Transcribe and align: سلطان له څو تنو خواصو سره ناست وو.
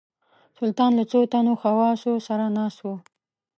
سلطان 0.57 0.91
له 0.99 1.03
څو 1.11 1.19
تنو 1.31 1.53
خواصو 1.61 2.11
سره 2.27 2.45
ناست 2.57 2.79
وو. 2.81 2.95